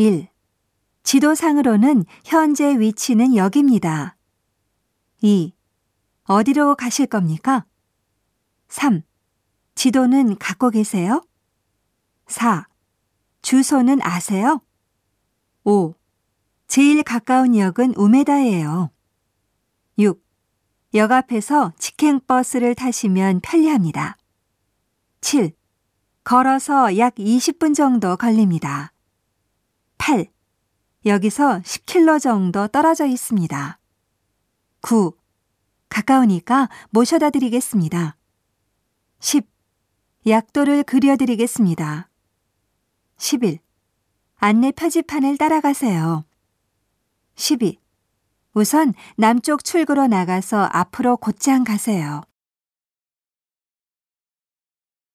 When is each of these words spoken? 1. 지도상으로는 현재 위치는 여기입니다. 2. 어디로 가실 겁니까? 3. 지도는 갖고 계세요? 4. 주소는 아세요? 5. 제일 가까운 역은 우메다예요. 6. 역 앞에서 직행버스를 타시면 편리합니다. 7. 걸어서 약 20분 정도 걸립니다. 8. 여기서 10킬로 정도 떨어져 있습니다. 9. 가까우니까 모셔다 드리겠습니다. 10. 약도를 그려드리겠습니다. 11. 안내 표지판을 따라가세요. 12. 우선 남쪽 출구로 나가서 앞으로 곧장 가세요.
1. 0.00 0.28
지도상으로는 1.02 2.06
현재 2.24 2.78
위치는 2.78 3.36
여기입니다. 3.36 4.16
2. 5.20 5.52
어디로 6.24 6.74
가실 6.76 7.04
겁니까? 7.04 7.66
3. 8.68 9.02
지도는 9.74 10.38
갖고 10.38 10.70
계세요? 10.70 11.22
4. 12.28 12.66
주소는 13.42 14.00
아세요? 14.00 14.62
5. 15.64 15.92
제일 16.66 17.02
가까운 17.02 17.54
역은 17.54 17.92
우메다예요. 17.94 18.90
6. 19.98 20.24
역 20.94 21.12
앞에서 21.12 21.74
직행버스를 21.76 22.74
타시면 22.74 23.40
편리합니다. 23.42 24.16
7. 25.20 25.52
걸어서 26.24 26.96
약 26.96 27.16
20분 27.16 27.74
정도 27.74 28.16
걸립니다. 28.16 28.94
8. 30.00 30.32
여기서 31.04 31.60
10킬로 31.60 32.18
정도 32.18 32.66
떨어져 32.68 33.04
있습니다. 33.04 33.78
9. 34.80 35.12
가까우니까 35.90 36.70
모셔다 36.88 37.28
드리겠습니다. 37.28 38.16
10. 39.18 39.46
약도를 40.26 40.84
그려드리겠습니다. 40.84 42.08
11. 43.18 43.58
안내 44.36 44.72
표지판을 44.72 45.36
따라가세요. 45.36 46.24
12. 47.34 47.78
우선 48.54 48.94
남쪽 49.18 49.64
출구로 49.64 50.06
나가서 50.06 50.66
앞으로 50.72 51.18
곧장 51.18 51.62
가세요. 51.62 52.22